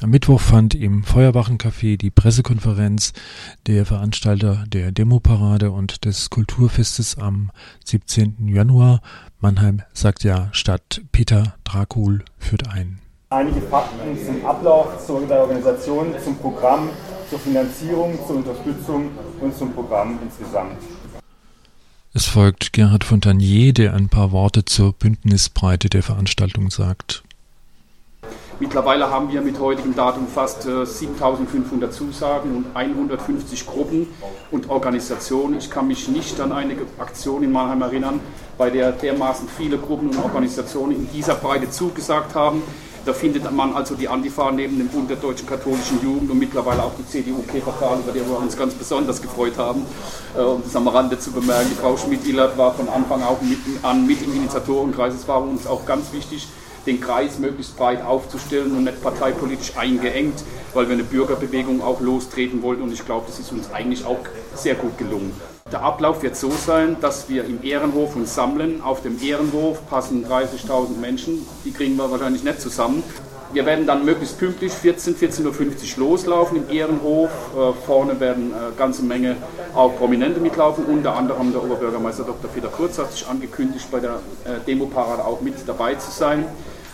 Am 0.00 0.10
Mittwoch 0.10 0.40
fand 0.40 0.76
im 0.76 1.02
Feuerwachencafé 1.02 1.96
die 1.96 2.10
Pressekonferenz 2.10 3.12
der 3.66 3.84
Veranstalter 3.84 4.64
der 4.68 4.92
Demoparade 4.92 5.72
und 5.72 6.04
des 6.04 6.30
Kulturfestes 6.30 7.18
am 7.18 7.50
17. 7.84 8.46
Januar. 8.46 9.00
Mannheim 9.40 9.82
sagt 9.92 10.22
ja 10.22 10.50
statt 10.52 11.00
Peter 11.10 11.56
Drakul 11.64 12.24
führt 12.38 12.68
ein. 12.68 13.00
Einige 13.30 13.60
Fakten 13.60 14.16
zum 14.24 14.46
Ablauf 14.46 15.04
zur 15.04 15.26
der 15.26 15.40
Organisation, 15.40 16.14
zum 16.22 16.38
Programm, 16.38 16.90
zur 17.28 17.40
Finanzierung, 17.40 18.16
zur 18.24 18.36
Unterstützung 18.36 19.10
und 19.40 19.52
zum 19.56 19.72
Programm 19.72 20.20
insgesamt. 20.22 20.78
Es 22.14 22.26
folgt 22.26 22.72
Gerhard 22.72 23.02
Fontanier, 23.02 23.72
der 23.72 23.94
ein 23.94 24.08
paar 24.08 24.30
Worte 24.30 24.64
zur 24.64 24.92
Bündnisbreite 24.92 25.88
der 25.88 26.04
Veranstaltung 26.04 26.70
sagt. 26.70 27.24
Mittlerweile 28.60 29.08
haben 29.08 29.30
wir 29.32 29.40
mit 29.40 29.60
heutigem 29.60 29.94
Datum 29.94 30.26
fast 30.26 30.66
äh, 30.66 30.84
7500 30.84 31.92
Zusagen 31.92 32.56
und 32.56 32.66
150 32.74 33.66
Gruppen 33.66 34.08
und 34.50 34.68
Organisationen. 34.68 35.58
Ich 35.58 35.70
kann 35.70 35.86
mich 35.86 36.08
nicht 36.08 36.40
an 36.40 36.50
eine 36.50 36.74
Aktion 36.98 37.44
in 37.44 37.52
Mannheim 37.52 37.82
erinnern, 37.82 38.18
bei 38.56 38.70
der 38.70 38.90
dermaßen 38.90 39.48
viele 39.48 39.78
Gruppen 39.78 40.08
und 40.08 40.18
Organisationen 40.18 40.96
in 40.96 41.08
dieser 41.12 41.36
Breite 41.36 41.70
zugesagt 41.70 42.34
haben. 42.34 42.62
Da 43.06 43.12
findet 43.12 43.50
man 43.52 43.74
also 43.74 43.94
die 43.94 44.08
Antifa 44.08 44.50
neben 44.50 44.76
dem 44.76 44.88
Bund 44.88 45.08
der 45.08 45.18
deutschen 45.18 45.48
katholischen 45.48 46.02
Jugend 46.02 46.28
und 46.28 46.38
mittlerweile 46.40 46.82
auch 46.82 46.92
die 46.98 47.06
CDU-KVK, 47.06 48.00
über 48.02 48.12
die 48.12 48.28
wir 48.28 48.38
uns 48.38 48.56
ganz 48.56 48.74
besonders 48.74 49.22
gefreut 49.22 49.56
haben. 49.56 49.86
Äh, 50.36 50.40
um 50.40 50.64
das 50.64 50.74
am 50.74 50.88
Rande 50.88 51.16
zu 51.16 51.30
bemerken, 51.30 51.68
die 51.70 51.80
Frau 51.80 51.96
Schmidt-Illert 51.96 52.58
war 52.58 52.74
von 52.74 52.88
Anfang 52.88 53.22
auch 53.22 53.40
mit, 53.40 53.58
an 53.84 54.04
mit 54.04 54.20
im 54.20 54.34
Initiatorenkreis. 54.34 55.14
Es 55.14 55.28
war 55.28 55.40
uns 55.40 55.64
auch 55.64 55.86
ganz 55.86 56.12
wichtig, 56.12 56.48
den 56.88 57.00
Kreis 57.00 57.38
möglichst 57.38 57.76
breit 57.76 58.04
aufzustellen 58.04 58.72
und 58.72 58.84
nicht 58.84 59.02
parteipolitisch 59.02 59.76
eingeengt, 59.76 60.42
weil 60.74 60.88
wir 60.88 60.94
eine 60.94 61.04
Bürgerbewegung 61.04 61.82
auch 61.82 62.00
lostreten 62.00 62.62
wollten 62.62 62.82
und 62.82 62.92
ich 62.92 63.04
glaube, 63.04 63.26
das 63.26 63.38
ist 63.38 63.52
uns 63.52 63.70
eigentlich 63.72 64.04
auch 64.04 64.18
sehr 64.54 64.74
gut 64.74 64.96
gelungen. 64.98 65.32
Der 65.70 65.82
Ablauf 65.82 66.22
wird 66.22 66.34
so 66.34 66.50
sein, 66.50 66.96
dass 67.02 67.28
wir 67.28 67.44
im 67.44 67.62
Ehrenhof 67.62 68.16
uns 68.16 68.34
sammeln. 68.34 68.80
Auf 68.80 69.02
dem 69.02 69.22
Ehrenhof 69.22 69.86
passen 69.90 70.24
30.000 70.24 70.96
Menschen, 70.98 71.46
die 71.64 71.72
kriegen 71.72 71.96
wir 71.96 72.10
wahrscheinlich 72.10 72.42
nicht 72.42 72.62
zusammen. 72.62 73.02
Wir 73.52 73.64
werden 73.64 73.86
dann 73.86 74.04
möglichst 74.04 74.38
pünktlich 74.38 74.72
14, 74.72 75.16
14.50 75.16 75.98
Uhr 75.98 76.08
loslaufen 76.08 76.58
im 76.58 76.74
Ehrenhof. 76.74 77.30
Äh, 77.54 77.72
vorne 77.86 78.20
werden 78.20 78.54
eine 78.54 78.68
äh, 78.68 78.78
ganze 78.78 79.02
Menge 79.02 79.36
auch 79.74 79.96
Prominente 79.96 80.38
mitlaufen, 80.38 80.84
unter 80.84 81.14
anderem 81.16 81.52
der 81.52 81.62
Oberbürgermeister 81.62 82.24
Dr. 82.24 82.50
Peter 82.50 82.68
Kurz 82.68 82.98
hat 82.98 83.12
sich 83.12 83.26
angekündigt, 83.26 83.90
bei 83.90 84.00
der 84.00 84.20
äh, 84.44 84.60
Demoparade 84.66 85.24
auch 85.24 85.40
mit 85.40 85.54
dabei 85.66 85.94
zu 85.94 86.10
sein. 86.10 86.44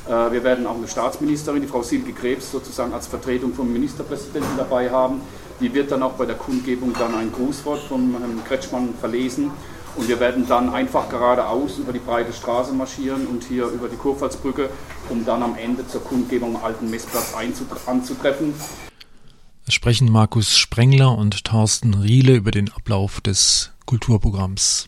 Äh, 0.07 0.33
wir 0.33 0.45
werden 0.45 0.67
auch 0.67 0.77
eine 0.77 0.89
Staatsministerin, 0.89 1.63
die 1.63 1.67
Frau 1.67 1.83
Silke 1.83 2.13
Krebs, 2.13 2.51
sozusagen 2.51 2.93
als 2.93 3.07
Vertretung 3.07 3.55
vom 3.55 3.73
Ministerpräsidenten 3.73 4.57
dabei 4.57 4.91
haben. 4.91 5.21
Die 5.61 5.73
wird 5.73 5.91
dann 5.91 6.03
auch 6.03 6.13
bei 6.13 6.27
der 6.27 6.37
Kundgebung 6.37 6.93
dann 6.99 7.15
ein 7.15 7.33
Grußwort 7.33 7.81
von 7.81 8.17
Herrn 8.19 8.43
Kretschmann 8.47 8.95
verlesen. 8.99 9.51
Und 9.97 10.09
wir 10.09 10.19
werden 10.19 10.47
dann 10.49 10.75
einfach 10.75 11.09
geradeaus 11.09 11.79
über 11.79 11.93
die 11.93 12.01
breite 12.01 12.33
Straße 12.33 12.73
marschieren 12.73 13.27
und 13.29 13.45
hier 13.45 13.67
über 13.67 13.89
die 13.89 13.97
Kurpfalzbrücke, 13.97 14.69
um 15.09 15.25
dann 15.25 15.43
am 15.43 15.57
Ende 15.57 15.87
zur 15.87 16.03
Kundgebung 16.03 16.57
am 16.57 16.65
alten 16.65 16.91
Messplatz 16.91 17.33
anzutreffen. 17.87 18.55
Es 19.67 19.73
sprechen 19.73 20.11
Markus 20.11 20.59
Sprengler 20.59 21.17
und 21.17 21.45
Thorsten 21.45 21.95
Riele 21.95 22.35
über 22.35 22.51
den 22.51 22.73
Ablauf 22.73 23.21
des 23.21 23.71
Kulturprogramms. 23.87 24.87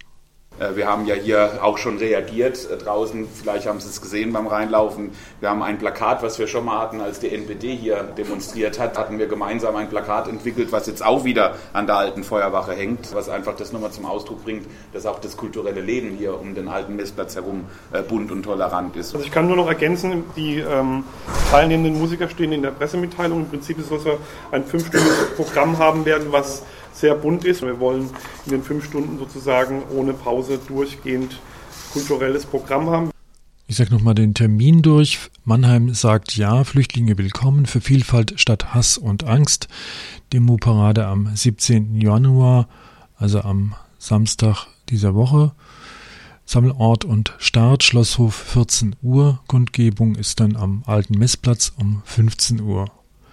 Äh, 0.59 0.77
wir 0.77 0.87
haben 0.87 1.07
ja 1.07 1.15
hier 1.15 1.59
auch 1.62 1.79
schon 1.79 1.99
reagiert 1.99 2.69
äh, 2.71 2.77
draußen. 2.77 3.27
Vielleicht 3.33 3.67
haben 3.67 3.81
Sie 3.81 3.89
es 3.89 4.01
gesehen 4.01 4.33
beim 4.33 4.47
Reinlaufen. 4.47 5.11
Wir 5.41 5.51
haben 5.51 5.62
ein 5.62 5.79
Plakat, 5.79 6.23
was 6.23 6.39
wir 6.39 6.47
schon 6.47 6.65
mal 6.65 6.79
hatten, 6.79 7.01
als 7.01 7.21
die 7.21 7.33
NPD 7.33 7.75
hier 7.75 8.03
demonstriert 8.17 8.79
hat, 8.79 8.99
hatten 8.99 9.19
wir 9.19 9.27
gemeinsam 9.27 9.77
ein 9.77 9.89
Plakat 9.89 10.29
entwickelt, 10.29 10.73
was 10.73 10.87
jetzt 10.87 11.05
auch 11.05 11.25
wieder 11.25 11.57
an 11.73 11.87
der 11.87 11.97
alten 11.97 12.25
Feuerwache 12.25 12.73
hängt, 12.73 13.15
was 13.15 13.29
einfach 13.29 13.57
das 13.57 13.73
nochmal 13.73 13.91
zum 13.91 14.07
Ausdruck 14.07 14.45
bringt, 14.45 14.67
dass 14.93 15.07
auch 15.07 15.21
das 15.21 15.37
kulturelle 15.37 15.81
Leben 15.81 16.17
hier 16.17 16.39
um 16.39 16.55
den 16.55 16.69
alten 16.69 16.97
Messplatz 16.97 17.37
herum 17.37 17.67
äh, 17.93 18.03
bunt 18.03 18.31
und 18.33 18.43
tolerant 18.43 18.97
ist. 18.97 19.15
Also 19.15 19.25
ich 19.25 19.33
kann 19.33 19.47
nur 19.47 19.56
noch 19.56 19.69
ergänzen, 19.69 20.25
die 20.37 20.59
ähm, 20.59 21.05
teilnehmenden 21.50 21.99
Musiker 21.99 22.28
stehen 22.28 22.53
in 22.53 22.62
der 22.62 22.71
Pressemitteilung. 22.71 23.41
Im 23.41 23.49
Prinzip 23.49 23.78
ist 23.78 23.91
es, 23.91 24.03
ein 24.50 24.65
fünfstündiges 24.65 25.34
Programm 25.37 25.78
haben 25.78 26.05
werden, 26.05 26.28
was 26.31 26.62
sehr 26.97 27.15
bunt 27.15 27.45
ist. 27.45 27.62
Wir 27.62 27.79
wollen 27.79 28.11
in 28.47 28.53
den 28.53 28.62
fünf 28.62 28.84
Stunden 28.84 29.19
sozusagen 29.19 29.83
ohne 29.95 30.15
Pause 30.15 30.59
durchgehend 30.67 31.39
kulturelles 31.93 32.47
Programm 32.47 32.91
haben. 32.91 33.11
Ich 33.69 33.77
sage 33.77 33.93
nochmal 33.93 34.15
den 34.15 34.33
Termin 34.33 34.83
durch. 34.83 35.19
Mannheim 35.45 35.93
sagt 35.93 36.37
Ja, 36.37 36.65
Flüchtlinge 36.65 37.19
willkommen 37.19 37.67
für 37.67 37.81
Vielfalt 37.81 38.35
statt 38.41 38.75
Hass 38.75 38.97
und 38.97 39.25
Angst. 39.25 39.69
Demo-Parade 40.33 41.06
am 41.06 41.35
17. 41.35 42.01
Januar, 42.01 42.69
also 43.17 43.41
am 43.41 43.75
Samstag 43.99 44.67
dieser 44.89 45.15
Woche. 45.15 45.53
Sammelort 46.45 47.05
und 47.05 47.35
Start, 47.39 47.83
Schlosshof 47.83 48.37
14 48.37 48.95
Uhr. 49.03 49.41
Kundgebung 49.49 50.15
ist 50.15 50.39
dann 50.39 50.55
am 50.55 50.85
alten 50.87 51.19
Messplatz 51.19 51.73
um 51.77 52.03
15 52.05 52.61
Uhr. 52.61 52.87